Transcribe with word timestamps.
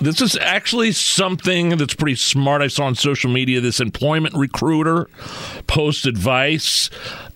This 0.00 0.20
is 0.20 0.36
actually 0.36 0.92
something 0.92 1.70
that's 1.70 1.94
pretty 1.94 2.14
smart. 2.14 2.62
I 2.62 2.68
saw 2.68 2.84
on 2.84 2.94
social 2.94 3.30
media 3.30 3.60
this 3.60 3.80
employment 3.80 4.34
recruiter 4.34 5.08
post 5.66 6.06
advice 6.06 6.88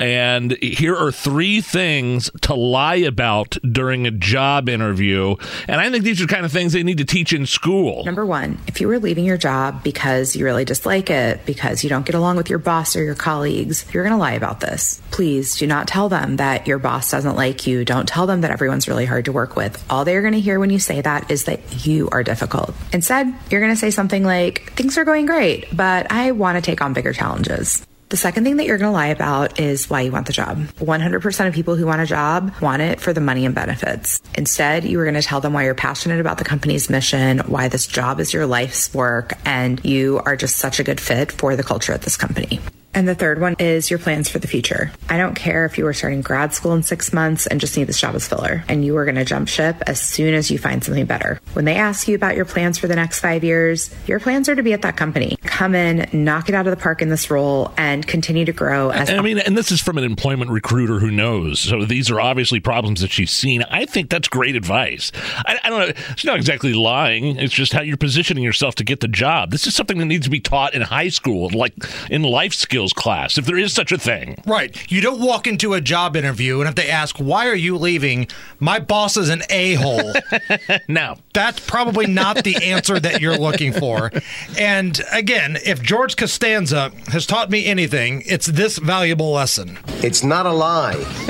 and 0.00 0.56
here 0.62 0.96
are 0.96 1.10
three 1.10 1.60
things 1.60 2.30
to 2.42 2.54
lie 2.54 2.96
about 2.96 3.58
during 3.70 4.06
a 4.06 4.12
job 4.12 4.68
interview. 4.68 5.34
And 5.66 5.80
I 5.80 5.90
think 5.90 6.04
these 6.04 6.22
are 6.22 6.26
kind 6.26 6.44
of 6.44 6.52
things 6.52 6.72
they 6.72 6.84
need 6.84 6.98
to 6.98 7.04
teach 7.04 7.32
in 7.32 7.46
school. 7.46 8.04
Number 8.04 8.24
one, 8.24 8.58
if 8.68 8.80
you 8.80 8.86
were 8.86 9.00
leaving 9.00 9.24
your 9.24 9.36
job 9.36 9.82
because 9.82 10.36
you 10.36 10.44
really 10.44 10.64
dislike 10.64 11.10
it, 11.10 11.44
because 11.46 11.82
you 11.82 11.90
don't 11.90 12.06
get 12.06 12.14
along 12.14 12.36
with 12.36 12.48
your 12.48 12.60
boss 12.60 12.94
or 12.94 13.02
your 13.02 13.16
colleagues, 13.16 13.84
you're 13.92 14.04
going 14.04 14.14
to 14.14 14.18
lie 14.18 14.34
about 14.34 14.60
this. 14.60 15.02
Please 15.10 15.56
do 15.56 15.66
not 15.66 15.88
tell 15.88 16.08
them 16.08 16.36
that 16.36 16.68
your 16.68 16.78
boss 16.78 17.10
doesn't 17.10 17.34
like 17.34 17.66
you. 17.66 17.84
Don't 17.84 18.08
tell 18.08 18.26
them 18.26 18.42
that 18.42 18.52
everyone's 18.52 18.86
really 18.86 19.06
hard 19.06 19.24
to 19.24 19.32
work 19.32 19.56
with. 19.56 19.84
All 19.90 20.04
they're 20.04 20.22
going 20.22 20.34
to 20.34 20.40
hear 20.40 20.60
when 20.60 20.70
you 20.70 20.78
say 20.78 21.00
that 21.00 21.30
is 21.30 21.44
that 21.44 21.86
you 21.86 22.08
are 22.10 22.22
difficult. 22.22 22.47
Instead, 22.92 23.32
you're 23.50 23.60
going 23.60 23.72
to 23.72 23.78
say 23.78 23.90
something 23.90 24.24
like, 24.24 24.72
things 24.74 24.98
are 24.98 25.04
going 25.04 25.26
great, 25.26 25.74
but 25.76 26.10
I 26.10 26.32
want 26.32 26.56
to 26.56 26.62
take 26.62 26.82
on 26.82 26.92
bigger 26.92 27.12
challenges. 27.12 27.84
The 28.10 28.16
second 28.16 28.44
thing 28.44 28.56
that 28.56 28.64
you're 28.64 28.78
going 28.78 28.88
to 28.88 28.94
lie 28.94 29.08
about 29.08 29.60
is 29.60 29.90
why 29.90 30.00
you 30.00 30.10
want 30.10 30.26
the 30.26 30.32
job. 30.32 30.58
100% 30.78 31.46
of 31.46 31.52
people 31.52 31.76
who 31.76 31.84
want 31.84 32.00
a 32.00 32.06
job 32.06 32.54
want 32.62 32.80
it 32.80 33.00
for 33.00 33.12
the 33.12 33.20
money 33.20 33.44
and 33.44 33.54
benefits. 33.54 34.22
Instead, 34.34 34.84
you 34.84 34.98
are 34.98 35.04
going 35.04 35.14
to 35.14 35.22
tell 35.22 35.42
them 35.42 35.52
why 35.52 35.64
you're 35.64 35.74
passionate 35.74 36.18
about 36.18 36.38
the 36.38 36.44
company's 36.44 36.88
mission, 36.88 37.40
why 37.40 37.68
this 37.68 37.86
job 37.86 38.18
is 38.18 38.32
your 38.32 38.46
life's 38.46 38.94
work, 38.94 39.34
and 39.44 39.84
you 39.84 40.22
are 40.24 40.36
just 40.36 40.56
such 40.56 40.80
a 40.80 40.84
good 40.84 41.00
fit 41.00 41.32
for 41.32 41.54
the 41.54 41.62
culture 41.62 41.92
at 41.92 42.00
this 42.00 42.16
company. 42.16 42.60
And 42.94 43.06
the 43.06 43.14
third 43.14 43.40
one 43.40 43.54
is 43.58 43.90
your 43.90 43.98
plans 43.98 44.28
for 44.28 44.38
the 44.38 44.48
future. 44.48 44.90
I 45.08 45.18
don't 45.18 45.34
care 45.34 45.64
if 45.66 45.78
you 45.78 45.84
were 45.84 45.92
starting 45.92 46.22
grad 46.22 46.54
school 46.54 46.72
in 46.72 46.82
six 46.82 47.12
months 47.12 47.46
and 47.46 47.60
just 47.60 47.76
need 47.76 47.84
this 47.84 48.00
job 48.00 48.14
as 48.14 48.26
filler, 48.26 48.64
and 48.68 48.84
you 48.84 48.96
are 48.96 49.04
going 49.04 49.14
to 49.16 49.24
jump 49.24 49.48
ship 49.48 49.76
as 49.86 50.00
soon 50.00 50.34
as 50.34 50.50
you 50.50 50.58
find 50.58 50.82
something 50.82 51.06
better. 51.06 51.40
When 51.52 51.64
they 51.64 51.76
ask 51.76 52.08
you 52.08 52.14
about 52.14 52.34
your 52.34 52.44
plans 52.44 52.78
for 52.78 52.88
the 52.88 52.96
next 52.96 53.20
five 53.20 53.44
years, 53.44 53.94
your 54.06 54.18
plans 54.20 54.48
are 54.48 54.54
to 54.54 54.62
be 54.62 54.72
at 54.72 54.82
that 54.82 54.96
company. 54.96 55.36
Come 55.42 55.74
in, 55.74 56.08
knock 56.12 56.48
it 56.48 56.54
out 56.54 56.66
of 56.66 56.70
the 56.76 56.82
park 56.82 57.02
in 57.02 57.08
this 57.08 57.30
role, 57.30 57.72
and 57.76 58.06
continue 58.06 58.44
to 58.46 58.52
grow. 58.52 58.90
As 58.90 59.10
I 59.10 59.20
mean, 59.20 59.38
and 59.38 59.56
this 59.56 59.70
is 59.70 59.80
from 59.80 59.98
an 59.98 60.04
employment 60.04 60.50
recruiter 60.50 60.98
who 60.98 61.10
knows. 61.10 61.60
So 61.60 61.84
these 61.84 62.10
are 62.10 62.20
obviously 62.20 62.58
problems 62.58 63.00
that 63.02 63.10
she's 63.10 63.30
seen. 63.30 63.62
I 63.64 63.84
think 63.84 64.10
that's 64.10 64.28
great 64.28 64.56
advice. 64.56 65.12
I, 65.46 65.58
I 65.62 65.70
don't 65.70 65.78
know. 65.80 65.94
It's 66.10 66.24
not 66.24 66.36
exactly 66.36 66.72
lying. 66.72 67.36
It's 67.36 67.54
just 67.54 67.72
how 67.72 67.82
you're 67.82 67.96
positioning 67.96 68.42
yourself 68.42 68.74
to 68.76 68.84
get 68.84 69.00
the 69.00 69.08
job. 69.08 69.50
This 69.50 69.66
is 69.66 69.74
something 69.74 69.98
that 69.98 70.06
needs 70.06 70.24
to 70.24 70.30
be 70.30 70.40
taught 70.40 70.74
in 70.74 70.82
high 70.82 71.10
school, 71.10 71.50
like 71.50 71.74
in 72.10 72.22
life 72.22 72.54
skills 72.78 72.92
class, 72.92 73.36
if 73.38 73.44
there 73.44 73.58
is 73.58 73.72
such 73.72 73.90
a 73.90 73.98
thing. 73.98 74.40
Right. 74.46 74.88
You 74.88 75.00
don't 75.00 75.20
walk 75.20 75.48
into 75.48 75.74
a 75.74 75.80
job 75.80 76.14
interview 76.14 76.60
and 76.60 76.68
if 76.68 76.76
they 76.76 76.88
ask, 76.88 77.16
why 77.16 77.48
are 77.48 77.56
you 77.56 77.76
leaving? 77.76 78.28
My 78.60 78.78
boss 78.78 79.16
is 79.16 79.28
an 79.28 79.42
a 79.50 79.74
hole. 79.74 80.12
no. 80.88 81.16
That's 81.32 81.58
probably 81.58 82.06
not 82.06 82.44
the 82.44 82.54
answer 82.62 83.00
that 83.00 83.20
you're 83.20 83.36
looking 83.36 83.72
for. 83.72 84.12
And 84.56 85.00
again, 85.10 85.58
if 85.64 85.82
George 85.82 86.16
Costanza 86.16 86.92
has 87.08 87.26
taught 87.26 87.50
me 87.50 87.66
anything, 87.66 88.22
it's 88.26 88.46
this 88.46 88.78
valuable 88.78 89.32
lesson. 89.32 89.80
It's 90.04 90.22
not 90.22 90.46
a 90.46 90.52
lie 90.52 90.94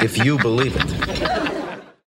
if 0.00 0.24
you 0.24 0.38
believe 0.38 0.76
it. 0.76 1.49